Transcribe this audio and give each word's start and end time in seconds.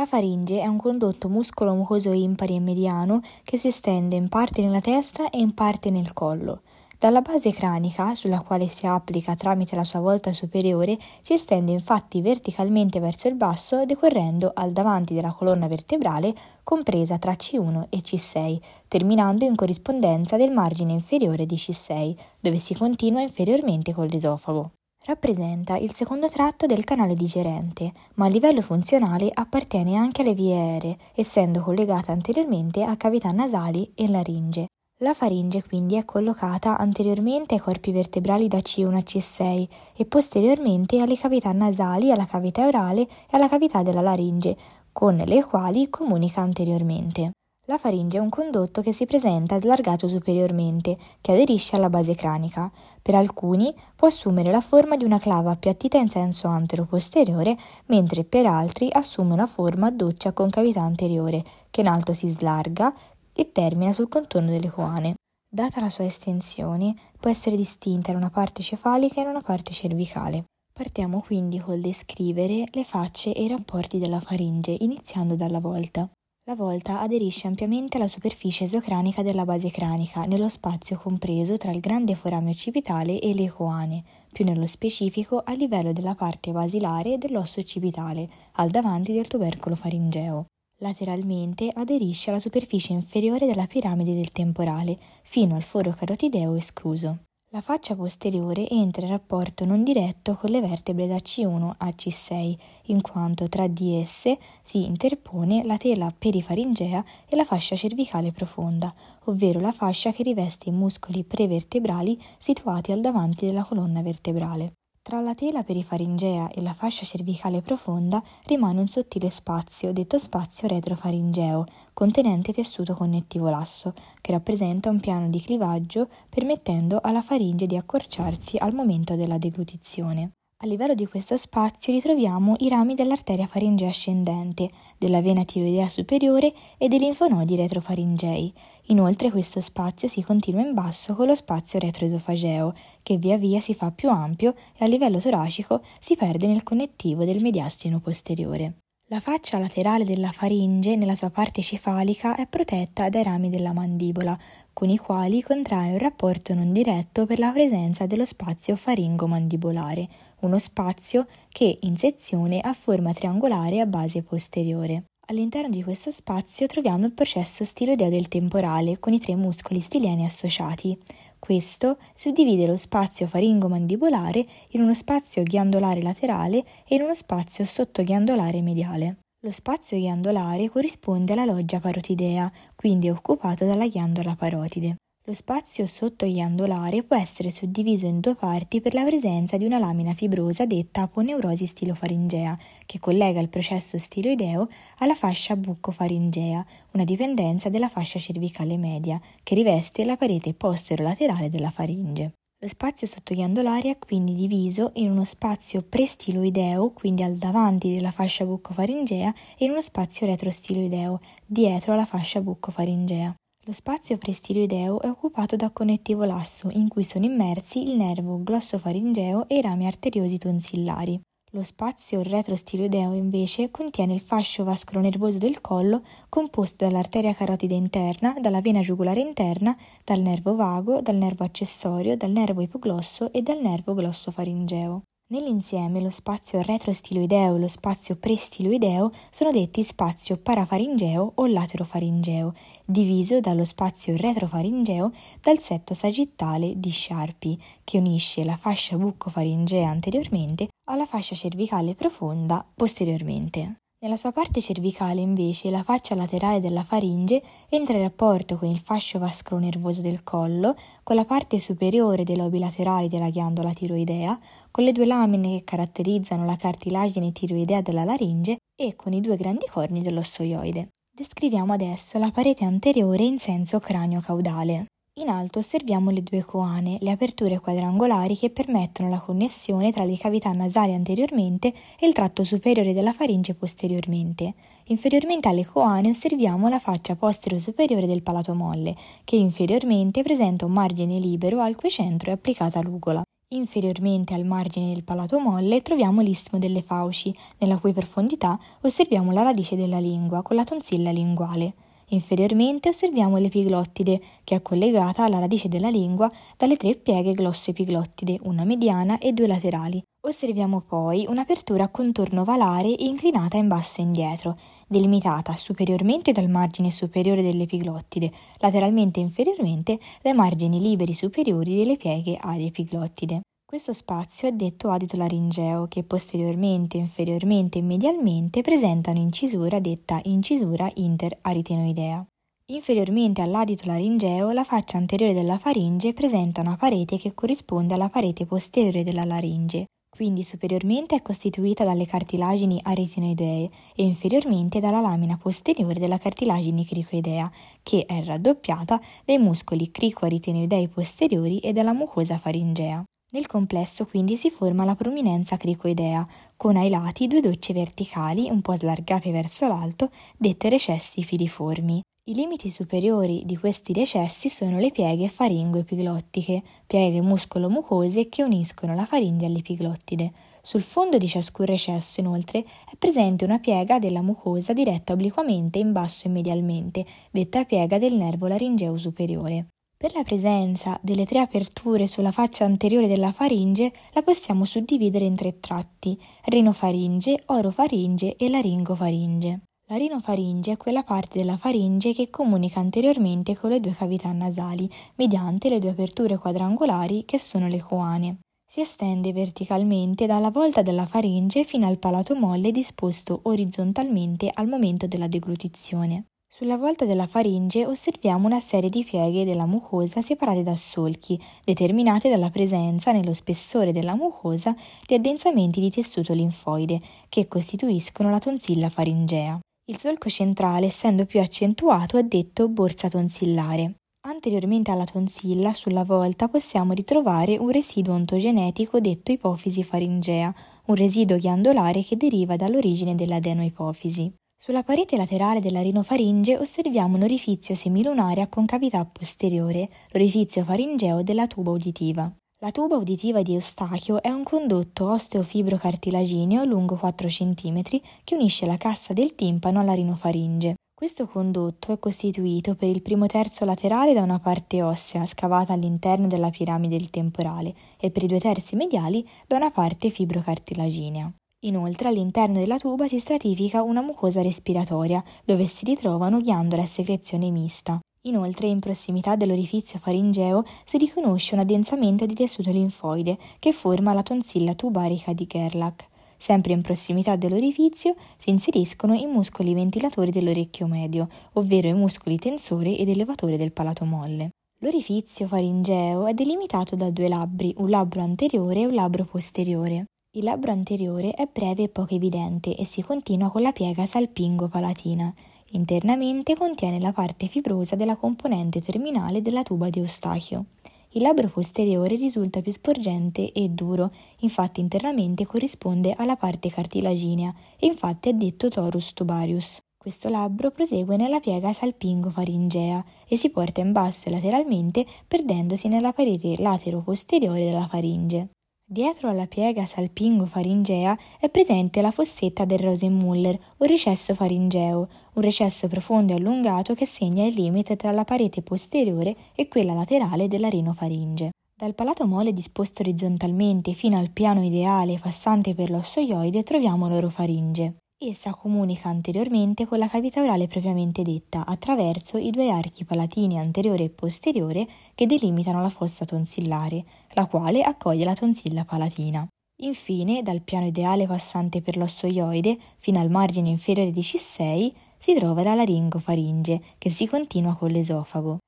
La 0.00 0.06
faringe 0.06 0.62
è 0.62 0.66
un 0.66 0.78
condotto 0.78 1.28
muscolo-mucoso 1.28 2.12
impari 2.12 2.54
e 2.54 2.58
mediano 2.58 3.20
che 3.42 3.58
si 3.58 3.68
estende 3.68 4.16
in 4.16 4.30
parte 4.30 4.62
nella 4.62 4.80
testa 4.80 5.28
e 5.28 5.40
in 5.40 5.52
parte 5.52 5.90
nel 5.90 6.14
collo. 6.14 6.62
Dalla 6.98 7.20
base 7.20 7.52
cranica, 7.52 8.14
sulla 8.14 8.40
quale 8.40 8.66
si 8.66 8.86
applica 8.86 9.34
tramite 9.34 9.76
la 9.76 9.84
sua 9.84 10.00
volta 10.00 10.32
superiore, 10.32 10.96
si 11.20 11.34
estende 11.34 11.72
infatti 11.72 12.22
verticalmente 12.22 12.98
verso 12.98 13.28
il 13.28 13.34
basso, 13.34 13.84
decorrendo 13.84 14.50
al 14.54 14.72
davanti 14.72 15.12
della 15.12 15.32
colonna 15.32 15.68
vertebrale 15.68 16.34
compresa 16.62 17.18
tra 17.18 17.32
C1 17.32 17.88
e 17.90 17.98
C6, 17.98 18.58
terminando 18.88 19.44
in 19.44 19.54
corrispondenza 19.54 20.38
del 20.38 20.50
margine 20.50 20.92
inferiore 20.92 21.44
di 21.44 21.56
C6, 21.56 22.16
dove 22.40 22.58
si 22.58 22.74
continua 22.74 23.20
inferiormente 23.20 23.92
con 23.92 24.06
l'esofago. 24.06 24.70
Rappresenta 25.06 25.76
il 25.76 25.94
secondo 25.94 26.28
tratto 26.28 26.66
del 26.66 26.84
canale 26.84 27.14
digerente, 27.14 27.90
ma 28.14 28.26
a 28.26 28.28
livello 28.28 28.60
funzionale 28.60 29.30
appartiene 29.32 29.96
anche 29.96 30.20
alle 30.20 30.34
vie 30.34 30.54
aeree, 30.54 30.98
essendo 31.14 31.60
collegata 31.60 32.12
anteriormente 32.12 32.82
a 32.82 32.96
cavità 32.96 33.30
nasali 33.30 33.90
e 33.94 34.08
laringe. 34.08 34.66
La 35.02 35.14
faringe 35.14 35.64
quindi 35.64 35.96
è 35.96 36.04
collocata 36.04 36.76
anteriormente 36.76 37.54
ai 37.54 37.60
corpi 37.60 37.90
vertebrali 37.90 38.46
da 38.46 38.58
C1 38.58 38.94
a 38.94 38.98
C6 38.98 39.68
e 39.96 40.04
posteriormente 40.04 41.00
alle 41.00 41.16
cavità 41.16 41.50
nasali, 41.52 42.12
alla 42.12 42.26
cavità 42.26 42.66
orale 42.66 43.00
e 43.00 43.08
alla 43.30 43.48
cavità 43.48 43.82
della 43.82 44.02
laringe, 44.02 44.54
con 44.92 45.16
le 45.16 45.42
quali 45.42 45.88
comunica 45.88 46.42
anteriormente. 46.42 47.30
La 47.70 47.78
faringe 47.78 48.18
è 48.18 48.20
un 48.20 48.30
condotto 48.30 48.82
che 48.82 48.92
si 48.92 49.06
presenta 49.06 49.60
slargato 49.60 50.08
superiormente, 50.08 50.98
che 51.20 51.30
aderisce 51.30 51.76
alla 51.76 51.88
base 51.88 52.16
cranica. 52.16 52.68
Per 53.00 53.14
alcuni 53.14 53.72
può 53.94 54.08
assumere 54.08 54.50
la 54.50 54.60
forma 54.60 54.96
di 54.96 55.04
una 55.04 55.20
clava 55.20 55.52
appiattita 55.52 55.96
in 55.96 56.08
senso 56.08 56.48
antero-posteriore, 56.48 57.56
mentre 57.86 58.24
per 58.24 58.46
altri 58.46 58.88
assume 58.90 59.34
una 59.34 59.46
forma 59.46 59.86
a 59.86 59.92
doccia 59.92 60.32
con 60.32 60.50
cavità 60.50 60.80
anteriore, 60.80 61.44
che 61.70 61.82
in 61.82 61.86
alto 61.86 62.12
si 62.12 62.28
slarga 62.28 62.92
e 63.32 63.52
termina 63.52 63.92
sul 63.92 64.08
contorno 64.08 64.50
delle 64.50 64.68
coane. 64.68 65.14
Data 65.48 65.80
la 65.80 65.90
sua 65.90 66.06
estensione, 66.06 66.96
può 67.20 67.30
essere 67.30 67.54
distinta 67.54 68.10
in 68.10 68.16
una 68.16 68.30
parte 68.30 68.64
cefalica 68.64 69.20
e 69.20 69.22
in 69.22 69.28
una 69.28 69.42
parte 69.42 69.70
cervicale. 69.70 70.42
Partiamo 70.72 71.20
quindi 71.20 71.60
col 71.60 71.78
descrivere 71.78 72.64
le 72.72 72.82
facce 72.82 73.32
e 73.32 73.44
i 73.44 73.48
rapporti 73.48 74.00
della 74.00 74.18
faringe, 74.18 74.76
iniziando 74.76 75.36
dalla 75.36 75.60
volta. 75.60 76.10
La 76.50 76.56
volta 76.56 77.00
aderisce 77.00 77.46
ampiamente 77.46 77.96
alla 77.96 78.08
superficie 78.08 78.64
esocranica 78.64 79.22
della 79.22 79.44
base 79.44 79.70
cranica, 79.70 80.24
nello 80.24 80.48
spazio 80.48 80.98
compreso 80.98 81.56
tra 81.56 81.70
il 81.70 81.78
grande 81.78 82.16
foramio 82.16 82.50
occipitale 82.50 83.20
e 83.20 83.32
le 83.34 83.48
coane, 83.48 84.02
più 84.32 84.44
nello 84.44 84.66
specifico 84.66 85.42
a 85.44 85.52
livello 85.52 85.92
della 85.92 86.16
parte 86.16 86.50
basilare 86.50 87.18
dell'osso 87.18 87.60
occipitale, 87.60 88.28
al 88.54 88.68
davanti 88.68 89.12
del 89.12 89.28
tubercolo 89.28 89.76
faringeo. 89.76 90.46
Lateralmente 90.78 91.70
aderisce 91.72 92.30
alla 92.30 92.40
superficie 92.40 92.94
inferiore 92.94 93.46
della 93.46 93.68
piramide 93.68 94.12
del 94.12 94.32
temporale, 94.32 94.98
fino 95.22 95.54
al 95.54 95.62
foro 95.62 95.92
carotideo 95.92 96.56
escluso. 96.56 97.26
La 97.52 97.60
faccia 97.60 97.96
posteriore 97.96 98.68
entra 98.68 99.02
in 99.02 99.10
rapporto 99.10 99.64
non 99.64 99.82
diretto 99.82 100.36
con 100.36 100.50
le 100.50 100.60
vertebre 100.60 101.08
da 101.08 101.16
C1 101.16 101.72
a 101.78 101.88
C6, 101.88 102.54
in 102.84 103.00
quanto 103.00 103.48
tra 103.48 103.66
di 103.66 103.96
esse 103.96 104.38
si 104.62 104.84
interpone 104.84 105.64
la 105.64 105.76
tela 105.76 106.14
perifaringea 106.16 107.04
e 107.28 107.34
la 107.34 107.44
fascia 107.44 107.74
cervicale 107.74 108.30
profonda, 108.30 108.94
ovvero 109.24 109.58
la 109.58 109.72
fascia 109.72 110.12
che 110.12 110.22
riveste 110.22 110.68
i 110.68 110.72
muscoli 110.72 111.24
prevertebrali 111.24 112.22
situati 112.38 112.92
al 112.92 113.00
davanti 113.00 113.46
della 113.46 113.64
colonna 113.64 114.00
vertebrale. 114.00 114.74
Tra 115.10 115.20
la 115.20 115.34
tela 115.34 115.64
perifaringea 115.64 116.50
e 116.50 116.62
la 116.62 116.72
fascia 116.72 117.04
cervicale 117.04 117.62
profonda 117.62 118.22
rimane 118.44 118.78
un 118.78 118.86
sottile 118.86 119.28
spazio, 119.28 119.92
detto 119.92 120.18
spazio 120.18 120.68
retrofaringeo, 120.68 121.64
contenente 121.92 122.52
tessuto 122.52 122.94
connettivo 122.94 123.48
lasso, 123.50 123.92
che 124.20 124.30
rappresenta 124.30 124.88
un 124.88 125.00
piano 125.00 125.28
di 125.28 125.40
clivaggio 125.40 126.08
permettendo 126.28 127.00
alla 127.02 127.22
faringe 127.22 127.66
di 127.66 127.76
accorciarsi 127.76 128.56
al 128.58 128.72
momento 128.72 129.16
della 129.16 129.36
deglutizione. 129.36 130.30
A 130.62 130.66
livello 130.66 130.94
di 130.94 131.06
questo 131.06 131.36
spazio 131.38 131.92
ritroviamo 131.92 132.54
i 132.58 132.68
rami 132.68 132.94
dell'arteria 132.94 133.46
faringea 133.46 133.88
ascendente, 133.88 134.70
della 134.98 135.22
vena 135.22 135.42
tiroidea 135.42 135.88
superiore 135.88 136.52
e 136.76 136.86
dei 136.86 136.98
linfonodi 136.98 137.56
retrofaringei. 137.56 138.52
Inoltre 138.90 139.30
questo 139.30 139.60
spazio 139.60 140.08
si 140.08 140.20
continua 140.20 140.62
in 140.62 140.74
basso 140.74 141.14
con 141.14 141.26
lo 141.26 141.34
spazio 141.36 141.78
retroesofageo, 141.78 142.74
che 143.04 143.18
via 143.18 143.38
via 143.38 143.60
si 143.60 143.72
fa 143.72 143.92
più 143.92 144.10
ampio 144.10 144.54
e 144.76 144.84
a 144.84 144.88
livello 144.88 145.20
toracico 145.20 145.82
si 146.00 146.16
perde 146.16 146.48
nel 146.48 146.64
connettivo 146.64 147.24
del 147.24 147.40
mediastino 147.40 148.00
posteriore. 148.00 148.78
La 149.06 149.20
faccia 149.20 149.58
laterale 149.58 150.04
della 150.04 150.32
faringe, 150.32 150.96
nella 150.96 151.14
sua 151.14 151.30
parte 151.30 151.62
cefalica, 151.62 152.34
è 152.34 152.46
protetta 152.46 153.08
dai 153.08 153.22
rami 153.22 153.48
della 153.48 153.72
mandibola, 153.72 154.36
con 154.72 154.88
i 154.88 154.96
quali 154.96 155.42
contrae 155.42 155.92
un 155.92 155.98
rapporto 155.98 156.54
non 156.54 156.72
diretto 156.72 157.26
per 157.26 157.38
la 157.38 157.50
presenza 157.50 158.06
dello 158.06 158.24
spazio 158.24 158.74
faringo-mandibolare, 158.74 160.08
uno 160.40 160.58
spazio 160.58 161.26
che 161.48 161.78
in 161.82 161.96
sezione 161.96 162.60
ha 162.60 162.72
forma 162.72 163.12
triangolare 163.12 163.80
a 163.80 163.86
base 163.86 164.22
posteriore. 164.22 165.04
All'interno 165.30 165.68
di 165.68 165.84
questo 165.84 166.10
spazio 166.10 166.66
troviamo 166.66 167.06
il 167.06 167.12
processo 167.12 167.64
stiloideo 167.64 168.10
del 168.10 168.26
temporale 168.26 168.98
con 168.98 169.12
i 169.12 169.20
tre 169.20 169.36
muscoli 169.36 169.78
stilieni 169.78 170.24
associati. 170.24 170.98
Questo 171.38 171.98
suddivide 172.14 172.66
lo 172.66 172.76
spazio 172.76 173.28
faringo-mandibolare 173.28 174.44
in 174.70 174.82
uno 174.82 174.92
spazio 174.92 175.44
ghiandolare 175.44 176.02
laterale 176.02 176.64
e 176.84 176.96
in 176.96 177.02
uno 177.02 177.14
spazio 177.14 177.64
sottoghiandolare 177.64 178.60
mediale. 178.60 179.18
Lo 179.44 179.52
spazio 179.52 179.96
ghiandolare 179.98 180.68
corrisponde 180.68 181.34
alla 181.34 181.44
loggia 181.44 181.78
parotidea, 181.78 182.50
quindi 182.74 183.06
è 183.06 183.12
occupato 183.12 183.64
dalla 183.64 183.86
ghiandola 183.86 184.34
parotide. 184.34 184.96
Lo 185.30 185.36
spazio 185.36 185.86
sottoghiandolare 185.86 187.04
può 187.04 187.14
essere 187.14 187.50
suddiviso 187.50 188.04
in 188.04 188.18
due 188.18 188.34
parti 188.34 188.80
per 188.80 188.94
la 188.94 189.04
presenza 189.04 189.56
di 189.56 189.64
una 189.64 189.78
lamina 189.78 190.12
fibrosa 190.12 190.66
detta 190.66 191.02
aponeurosi 191.02 191.66
stilofaringea, 191.66 192.58
che 192.84 192.98
collega 192.98 193.38
il 193.38 193.48
processo 193.48 193.96
stiloideo 193.96 194.66
alla 194.98 195.14
fascia 195.14 195.54
buccofaringea, 195.54 196.66
una 196.94 197.04
dipendenza 197.04 197.68
della 197.68 197.88
fascia 197.88 198.18
cervicale 198.18 198.76
media, 198.76 199.20
che 199.44 199.54
riveste 199.54 200.04
la 200.04 200.16
parete 200.16 200.52
postero-laterale 200.52 201.48
della 201.48 201.70
faringe. 201.70 202.32
Lo 202.58 202.66
spazio 202.66 203.06
sottoghiandolare 203.06 203.90
è 203.90 203.98
quindi 204.00 204.34
diviso 204.34 204.90
in 204.94 205.12
uno 205.12 205.22
spazio 205.22 205.82
prestiloideo, 205.88 206.90
quindi 206.90 207.22
al 207.22 207.36
davanti 207.36 207.92
della 207.92 208.10
fascia 208.10 208.44
buccofaringea, 208.44 209.32
e 209.56 209.64
in 209.64 209.70
uno 209.70 209.80
spazio 209.80 210.26
retrostiloideo, 210.26 211.20
dietro 211.46 211.92
alla 211.92 212.04
fascia 212.04 212.40
buccofaringea. 212.40 213.32
Lo 213.70 213.76
spazio 213.76 214.18
prestiloideo 214.18 215.00
è 215.00 215.08
occupato 215.08 215.54
da 215.54 215.70
connettivo 215.70 216.24
lasso, 216.24 216.70
in 216.72 216.88
cui 216.88 217.04
sono 217.04 217.24
immersi 217.24 217.80
il 217.80 217.94
nervo 217.94 218.42
glossofaringeo 218.42 219.46
e 219.46 219.58
i 219.58 219.60
rami 219.60 219.86
arteriosi 219.86 220.38
tonsillari. 220.38 221.20
Lo 221.52 221.62
spazio 221.62 222.20
retrostiloideo 222.20 223.14
invece 223.14 223.70
contiene 223.70 224.14
il 224.14 224.18
fascio 224.18 224.64
vascolo-nervoso 224.64 225.38
del 225.38 225.60
collo 225.60 226.02
composto 226.28 226.84
dall'arteria 226.84 227.32
carotide 227.32 227.76
interna, 227.76 228.34
dalla 228.40 228.60
vena 228.60 228.80
giugulare 228.80 229.20
interna, 229.20 229.76
dal 230.02 230.18
nervo 230.18 230.56
vago, 230.56 231.00
dal 231.00 231.14
nervo 231.14 231.44
accessorio, 231.44 232.16
dal 232.16 232.32
nervo 232.32 232.62
ipoglosso 232.62 233.32
e 233.32 233.40
dal 233.40 233.60
nervo 233.60 233.94
glossofaringeo. 233.94 235.02
Nell'insieme 235.32 236.00
lo 236.00 236.10
spazio 236.10 236.60
retrostiloideo 236.60 237.54
e 237.54 237.58
lo 237.60 237.68
spazio 237.68 238.16
prestiloideo 238.16 239.12
sono 239.30 239.52
detti 239.52 239.84
spazio 239.84 240.36
parafaringeo 240.36 241.32
o 241.36 241.46
laterofaringeo, 241.46 242.52
diviso 242.84 243.38
dallo 243.38 243.64
spazio 243.64 244.16
retrofaringeo 244.16 245.12
dal 245.40 245.60
setto 245.60 245.94
sagittale 245.94 246.72
di 246.80 246.90
Sharpie, 246.90 247.56
che 247.84 247.98
unisce 247.98 248.42
la 248.42 248.56
fascia 248.56 248.96
buccofaringea 248.96 249.88
anteriormente 249.88 250.66
alla 250.90 251.06
fascia 251.06 251.36
cervicale 251.36 251.94
profonda 251.94 252.66
posteriormente. 252.74 253.76
Nella 254.02 254.16
sua 254.16 254.32
parte 254.32 254.62
cervicale, 254.62 255.20
invece, 255.20 255.68
la 255.68 255.82
faccia 255.82 256.14
laterale 256.14 256.58
della 256.58 256.84
faringe 256.84 257.42
entra 257.68 257.98
in 257.98 258.02
rapporto 258.02 258.56
con 258.56 258.66
il 258.66 258.78
fascio 258.78 259.18
vascolo-nervoso 259.18 260.00
del 260.00 260.24
collo, 260.24 260.74
con 261.02 261.16
la 261.16 261.26
parte 261.26 261.58
superiore 261.58 262.24
dei 262.24 262.36
lobi 262.36 262.58
laterali 262.58 263.08
della 263.08 263.28
ghiandola 263.28 263.74
tiroidea, 263.74 264.40
con 264.70 264.84
le 264.84 264.92
due 264.92 265.04
lamine 265.04 265.58
che 265.58 265.64
caratterizzano 265.64 266.46
la 266.46 266.56
cartilagine 266.56 267.30
tiroidea 267.30 267.82
della 267.82 268.04
laringe 268.04 268.56
e 268.74 268.96
con 268.96 269.12
i 269.12 269.20
due 269.20 269.36
grandi 269.36 269.66
corni 269.70 270.00
dell'ossoioide. 270.00 270.88
Descriviamo 271.14 271.74
adesso 271.74 272.18
la 272.18 272.30
parete 272.30 272.64
anteriore 272.64 273.24
in 273.24 273.38
senso 273.38 273.80
cranio-caudale. 273.80 274.86
In 275.20 275.28
alto 275.28 275.58
osserviamo 275.58 276.08
le 276.08 276.22
due 276.22 276.42
coane, 276.42 276.96
le 277.00 277.10
aperture 277.10 277.58
quadrangolari 277.58 278.34
che 278.34 278.48
permettono 278.48 279.10
la 279.10 279.18
connessione 279.18 279.92
tra 279.92 280.02
le 280.02 280.16
cavità 280.16 280.50
nasali 280.52 280.94
anteriormente 280.94 281.74
e 281.98 282.06
il 282.06 282.14
tratto 282.14 282.42
superiore 282.42 282.94
della 282.94 283.12
faringe 283.12 283.52
posteriormente. 283.52 284.54
Inferiormente 284.84 285.50
alle 285.50 285.66
coane 285.66 286.08
osserviamo 286.08 286.70
la 286.70 286.78
faccia 286.78 287.16
postero-superiore 287.16 288.06
del 288.06 288.22
palato 288.22 288.54
molle, 288.54 288.96
che 289.22 289.36
inferiormente 289.36 290.22
presenta 290.22 290.64
un 290.64 290.72
margine 290.72 291.18
libero 291.18 291.60
al 291.60 291.76
cui 291.76 291.90
centro 291.90 292.30
è 292.30 292.34
applicata 292.34 292.80
l'ugola. 292.80 293.22
Inferiormente 293.48 294.32
al 294.32 294.46
margine 294.46 294.94
del 294.94 295.04
palato 295.04 295.38
molle 295.38 295.82
troviamo 295.82 296.22
l'istmo 296.22 296.58
delle 296.58 296.80
fauci, 296.80 297.36
nella 297.58 297.76
cui 297.76 297.92
profondità 297.92 298.58
osserviamo 298.80 299.32
la 299.32 299.42
radice 299.42 299.76
della 299.76 299.98
lingua 299.98 300.40
con 300.40 300.56
la 300.56 300.64
tonsilla 300.64 301.10
linguale. 301.10 301.74
Inferiormente 302.12 302.88
osserviamo 302.88 303.36
l'epiglottide, 303.36 304.20
che 304.42 304.56
è 304.56 304.62
collegata 304.62 305.24
alla 305.24 305.38
radice 305.38 305.68
della 305.68 305.90
lingua 305.90 306.28
dalle 306.56 306.76
tre 306.76 306.96
pieghe 306.96 307.32
glosso-epiglottide, 307.32 308.38
una 308.42 308.64
mediana 308.64 309.18
e 309.18 309.32
due 309.32 309.46
laterali. 309.46 310.02
Osserviamo 310.22 310.80
poi 310.80 311.26
un'apertura 311.28 311.84
a 311.84 311.88
contorno 311.88 312.44
valare 312.44 312.92
inclinata 312.98 313.56
in 313.56 313.68
basso 313.68 314.00
e 314.00 314.04
indietro, 314.04 314.58
delimitata 314.86 315.54
superiormente 315.54 316.32
dal 316.32 316.50
margine 316.50 316.90
superiore 316.90 317.42
dell'epiglottide, 317.42 318.30
lateralmente 318.58 319.20
e 319.20 319.22
inferiormente 319.22 319.98
dai 320.20 320.34
margini 320.34 320.80
liberi 320.80 321.14
superiori 321.14 321.76
delle 321.76 321.96
pieghe 321.96 322.36
ad 322.38 322.60
epiglottide. 322.60 323.40
Questo 323.70 323.92
spazio 323.92 324.48
è 324.48 324.50
detto 324.50 324.90
adito 324.90 325.16
laringeo, 325.16 325.86
che 325.86 326.02
posteriormente, 326.02 326.96
inferiormente 326.96 327.78
e 327.78 327.82
medialmente 327.82 328.62
presenta 328.62 329.12
un'incisura 329.12 329.78
detta 329.78 330.18
incisura 330.24 330.90
interaritenoidea. 330.92 332.26
Inferiormente 332.72 333.42
all'adito 333.42 333.86
laringeo, 333.86 334.50
la 334.50 334.64
faccia 334.64 334.98
anteriore 334.98 335.34
della 335.34 335.56
faringe 335.56 336.12
presenta 336.12 336.62
una 336.62 336.74
parete 336.76 337.16
che 337.16 337.32
corrisponde 337.32 337.94
alla 337.94 338.08
parete 338.08 338.44
posteriore 338.44 339.04
della 339.04 339.24
laringe, 339.24 339.84
quindi 340.10 340.42
superiormente 340.42 341.14
è 341.14 341.22
costituita 341.22 341.84
dalle 341.84 342.06
cartilagini 342.06 342.80
aritinoidee 342.82 343.70
e 343.94 344.02
inferiormente 344.02 344.80
dalla 344.80 345.00
lamina 345.00 345.36
posteriore 345.36 346.00
della 346.00 346.18
cartilagine 346.18 346.84
cricoidea, 346.84 347.48
che 347.84 348.04
è 348.04 348.20
raddoppiata 348.24 349.00
dai 349.24 349.38
muscoli 349.38 349.92
cricoaritinoidei 349.92 350.88
posteriori 350.88 351.60
e 351.60 351.72
dalla 351.72 351.92
mucosa 351.92 352.36
faringea. 352.36 353.04
Nel 353.32 353.46
complesso 353.46 354.06
quindi 354.06 354.36
si 354.36 354.50
forma 354.50 354.84
la 354.84 354.96
prominenza 354.96 355.56
cricoidea, 355.56 356.26
con 356.56 356.76
ai 356.76 356.88
lati 356.88 357.28
due 357.28 357.40
docce 357.40 357.72
verticali 357.72 358.50
un 358.50 358.60
po' 358.60 358.74
slargate 358.74 359.30
verso 359.30 359.68
l'alto, 359.68 360.10
dette 360.36 360.68
recessi 360.68 361.22
filiformi. 361.22 362.00
I 362.24 362.34
limiti 362.34 362.68
superiori 362.68 363.44
di 363.44 363.56
questi 363.56 363.92
recessi 363.92 364.48
sono 364.48 364.80
le 364.80 364.90
pieghe 364.90 365.28
faringo-epiglottiche, 365.28 366.62
pieghe 366.86 367.20
muscolo-mucose 367.20 368.28
che 368.28 368.42
uniscono 368.42 368.96
la 368.96 369.06
faringe 369.06 369.46
all'epiglottide. 369.46 370.32
Sul 370.60 370.82
fondo 370.82 371.16
di 371.16 371.28
ciascun 371.28 371.66
recesso, 371.66 372.18
inoltre, 372.18 372.62
è 372.62 372.96
presente 372.98 373.44
una 373.44 373.60
piega 373.60 374.00
della 374.00 374.22
mucosa 374.22 374.72
diretta 374.72 375.12
obliquamente 375.12 375.78
in 375.78 375.92
basso 375.92 376.26
e 376.26 376.30
medialmente, 376.30 377.06
detta 377.30 377.64
piega 377.64 377.96
del 377.96 378.14
nervo 378.14 378.48
laringeo 378.48 378.96
superiore. 378.96 379.68
Per 380.02 380.14
la 380.14 380.22
presenza 380.22 380.98
delle 381.02 381.26
tre 381.26 381.40
aperture 381.40 382.06
sulla 382.06 382.32
faccia 382.32 382.64
anteriore 382.64 383.06
della 383.06 383.32
faringe 383.32 383.92
la 384.14 384.22
possiamo 384.22 384.64
suddividere 384.64 385.26
in 385.26 385.34
tre 385.34 385.60
tratti: 385.60 386.18
rinofaringe, 386.44 387.42
orofaringe 387.44 388.34
e 388.36 388.48
laringofaringe. 388.48 389.60
La 389.88 389.96
rinofaringe 389.96 390.72
è 390.72 390.76
quella 390.78 391.02
parte 391.02 391.36
della 391.36 391.58
faringe 391.58 392.14
che 392.14 392.30
comunica 392.30 392.80
anteriormente 392.80 393.54
con 393.54 393.68
le 393.68 393.80
due 393.80 393.92
cavità 393.92 394.32
nasali, 394.32 394.90
mediante 395.16 395.68
le 395.68 395.78
due 395.78 395.90
aperture 395.90 396.38
quadrangolari 396.38 397.26
che 397.26 397.38
sono 397.38 397.68
le 397.68 397.80
coane. 397.82 398.38
Si 398.66 398.80
estende 398.80 399.34
verticalmente 399.34 400.24
dalla 400.24 400.50
volta 400.50 400.80
della 400.80 401.04
faringe 401.04 401.62
fino 401.62 401.86
al 401.86 401.98
palato 401.98 402.34
molle 402.34 402.70
disposto 402.70 403.40
orizzontalmente 403.42 404.50
al 404.50 404.66
momento 404.66 405.06
della 405.06 405.28
deglutizione. 405.28 406.24
Sulla 406.52 406.76
volta 406.76 407.04
della 407.04 407.28
faringe 407.28 407.86
osserviamo 407.86 408.44
una 408.44 408.58
serie 408.58 408.90
di 408.90 409.04
pieghe 409.04 409.44
della 409.44 409.66
mucosa 409.66 410.20
separate 410.20 410.64
da 410.64 410.74
solchi, 410.74 411.40
determinate 411.64 412.28
dalla 412.28 412.50
presenza 412.50 413.12
nello 413.12 413.32
spessore 413.34 413.92
della 413.92 414.16
mucosa 414.16 414.74
di 415.06 415.14
addensamenti 415.14 415.80
di 415.80 415.90
tessuto 415.90 416.34
linfoide, 416.34 417.00
che 417.28 417.46
costituiscono 417.46 418.30
la 418.30 418.40
tonsilla 418.40 418.88
faringea. 418.88 419.60
Il 419.88 419.96
solco 419.96 420.28
centrale, 420.28 420.86
essendo 420.86 421.24
più 421.24 421.40
accentuato, 421.40 422.18
è 422.18 422.24
detto 422.24 422.68
borsa 422.68 423.08
tonsillare. 423.08 423.94
Anteriormente 424.26 424.90
alla 424.90 425.04
tonsilla, 425.04 425.72
sulla 425.72 426.04
volta, 426.04 426.48
possiamo 426.48 426.92
ritrovare 426.94 427.56
un 427.58 427.70
residuo 427.70 428.14
ontogenetico 428.14 428.98
detto 428.98 429.30
ipofisi 429.30 429.84
faringea, 429.84 430.52
un 430.86 430.94
residuo 430.96 431.36
ghiandolare 431.36 432.02
che 432.02 432.16
deriva 432.16 432.56
dall'origine 432.56 433.14
dell'adenoipofisi. 433.14 434.34
Sulla 434.62 434.82
parete 434.82 435.16
laterale 435.16 435.58
della 435.58 435.80
rinofaringe 435.80 436.58
osserviamo 436.58 437.16
un 437.16 437.22
orifizio 437.22 437.74
semilunare 437.74 438.42
a 438.42 438.46
concavità 438.46 439.02
posteriore, 439.06 439.88
l'orifizio 440.10 440.64
faringeo 440.64 441.22
della 441.22 441.46
tuba 441.46 441.70
uditiva. 441.70 442.30
La 442.58 442.70
tuba 442.70 442.96
uditiva 442.96 443.40
di 443.40 443.54
Eustachio 443.54 444.20
è 444.20 444.28
un 444.28 444.42
condotto 444.42 445.10
osteofibrocartilagineo 445.12 446.64
lungo 446.64 446.96
4 446.96 447.26
cm 447.26 447.82
che 448.22 448.34
unisce 448.34 448.66
la 448.66 448.76
cassa 448.76 449.14
del 449.14 449.34
timpano 449.34 449.80
alla 449.80 449.94
rinofaringe. 449.94 450.74
Questo 450.94 451.26
condotto 451.26 451.94
è 451.94 451.98
costituito 451.98 452.74
per 452.74 452.90
il 452.90 453.00
primo 453.00 453.24
terzo 453.24 453.64
laterale 453.64 454.12
da 454.12 454.20
una 454.20 454.40
parte 454.40 454.82
ossea 454.82 455.24
scavata 455.24 455.72
all'interno 455.72 456.26
della 456.26 456.50
piramide 456.50 456.98
del 456.98 457.08
temporale 457.08 457.74
e 457.98 458.10
per 458.10 458.24
i 458.24 458.26
due 458.26 458.38
terzi 458.38 458.76
mediali 458.76 459.26
da 459.46 459.56
una 459.56 459.70
parte 459.70 460.10
fibrocartilaginea. 460.10 461.32
Inoltre 461.64 462.08
all'interno 462.08 462.58
della 462.58 462.78
tuba 462.78 463.06
si 463.06 463.18
stratifica 463.18 463.82
una 463.82 464.00
mucosa 464.00 464.40
respiratoria 464.40 465.22
dove 465.44 465.66
si 465.66 465.84
ritrovano 465.84 466.40
ghiandole 466.40 466.80
a 466.80 466.86
secrezione 466.86 467.50
mista. 467.50 468.00
Inoltre, 468.22 468.66
in 468.66 468.80
prossimità 468.80 469.36
dell'orifizio 469.36 469.98
faringeo 469.98 470.64
si 470.86 470.96
riconosce 470.96 471.54
un 471.54 471.60
addensamento 471.60 472.24
di 472.24 472.32
tessuto 472.32 472.70
linfoide 472.70 473.36
che 473.58 473.72
forma 473.72 474.14
la 474.14 474.22
tonsilla 474.22 474.74
tubarica 474.74 475.34
di 475.34 475.46
Gerlach. 475.46 476.08
Sempre 476.38 476.72
in 476.72 476.80
prossimità 476.80 477.36
dell'orifizio 477.36 478.14
si 478.38 478.48
inseriscono 478.48 479.12
i 479.12 479.26
muscoli 479.26 479.74
ventilatori 479.74 480.30
dell'orecchio 480.30 480.86
medio, 480.86 481.28
ovvero 481.54 481.88
i 481.88 481.94
muscoli 481.94 482.38
tensore 482.38 482.96
ed 482.96 483.10
elevatore 483.10 483.58
del 483.58 483.72
palato 483.72 484.06
molle. 484.06 484.52
L'orifizio 484.82 485.46
faringeo 485.46 486.26
è 486.26 486.32
delimitato 486.32 486.96
da 486.96 487.10
due 487.10 487.28
labbri, 487.28 487.74
un 487.76 487.90
labbro 487.90 488.22
anteriore 488.22 488.80
e 488.80 488.86
un 488.86 488.94
labbro 488.94 489.26
posteriore. 489.26 490.06
Il 490.32 490.44
labbro 490.44 490.70
anteriore 490.70 491.32
è 491.32 491.48
breve 491.52 491.84
e 491.84 491.88
poco 491.88 492.14
evidente 492.14 492.76
e 492.76 492.84
si 492.84 493.02
continua 493.02 493.50
con 493.50 493.62
la 493.62 493.72
piega 493.72 494.06
salpingo-palatina, 494.06 495.34
Internamente 495.72 496.56
contiene 496.56 497.00
la 497.00 497.12
parte 497.12 497.46
fibrosa 497.46 497.94
della 497.94 498.16
componente 498.16 498.80
terminale 498.80 499.40
della 499.40 499.62
tuba 499.62 499.88
di 499.88 500.00
Eustachio. 500.00 500.64
Il 501.10 501.22
labbro 501.22 501.48
posteriore 501.48 502.16
risulta 502.16 502.60
più 502.60 502.72
sporgente 502.72 503.52
e 503.52 503.68
duro, 503.68 504.10
infatti 504.40 504.80
internamente 504.80 505.46
corrisponde 505.46 506.12
alla 506.16 506.36
parte 506.36 506.70
cartilaginea 506.70 507.54
e 507.78 507.86
infatti 507.86 508.30
è 508.30 508.32
detto 508.32 508.68
torus 508.68 509.12
tubarius. 509.12 509.78
Questo 509.96 510.28
labbro 510.28 510.70
prosegue 510.70 511.16
nella 511.16 511.40
piega 511.40 511.72
salpingo-faringea 511.72 513.04
e 513.28 513.36
si 513.36 513.50
porta 513.50 513.80
in 513.80 513.92
basso 513.92 514.28
lateralmente 514.30 515.06
perdendosi 515.28 515.86
nella 515.88 516.12
parete 516.12 516.60
latero-posteriore 516.60 517.64
della 517.64 517.86
faringe. 517.86 518.48
Dietro 518.92 519.28
alla 519.28 519.46
piega 519.46 519.86
salpingo-faringea 519.86 521.16
è 521.38 521.48
presente 521.48 522.00
la 522.00 522.10
fossetta 522.10 522.64
del 522.64 522.80
Rosenmuller 522.80 523.56
o 523.76 523.84
recesso 523.84 524.34
faringeo, 524.34 525.08
un 525.34 525.42
recesso 525.42 525.86
profondo 525.86 526.32
e 526.32 526.36
allungato 526.38 526.94
che 526.94 527.06
segna 527.06 527.44
il 527.44 527.54
limite 527.54 527.94
tra 527.94 528.10
la 528.10 528.24
parete 528.24 528.62
posteriore 528.62 529.36
e 529.54 529.68
quella 529.68 529.94
laterale 529.94 530.48
della 530.48 530.68
rinofaringe. 530.68 531.50
Dal 531.72 531.94
palato 531.94 532.26
mole 532.26 532.52
disposto 532.52 533.02
orizzontalmente 533.02 533.92
fino 533.92 534.18
al 534.18 534.30
piano 534.30 534.64
ideale 534.64 535.20
passante 535.22 535.72
per 535.72 535.88
l'ossoioide 535.88 536.64
troviamo 536.64 537.08
l'orofaringe. 537.08 537.94
Essa 538.22 538.52
comunica 538.52 539.08
anteriormente 539.08 539.86
con 539.86 539.98
la 539.98 540.06
cavità 540.06 540.42
orale 540.42 540.66
propriamente 540.66 541.22
detta 541.22 541.64
attraverso 541.64 542.36
i 542.36 542.50
due 542.50 542.70
archi 542.70 543.06
palatini 543.06 543.58
anteriore 543.58 544.04
e 544.04 544.10
posteriore 544.10 544.86
che 545.14 545.24
delimitano 545.24 545.80
la 545.80 545.88
fossa 545.88 546.26
tonsillare, 546.26 547.02
la 547.32 547.46
quale 547.46 547.80
accoglie 547.80 548.26
la 548.26 548.34
tonsilla 548.34 548.84
palatina. 548.84 549.48
Infine, 549.84 550.42
dal 550.42 550.60
piano 550.60 550.84
ideale 550.84 551.26
passante 551.26 551.80
per 551.80 551.96
l'ossoioide 551.96 552.78
fino 552.98 553.18
al 553.18 553.30
margine 553.30 553.70
inferiore 553.70 554.10
di 554.10 554.20
C6 554.20 554.92
si 555.16 555.34
trova 555.34 555.62
la 555.62 555.74
laringofaringe 555.74 556.80
che 556.98 557.08
si 557.08 557.26
continua 557.26 557.74
con 557.74 557.88
l'esofago. 557.88 558.58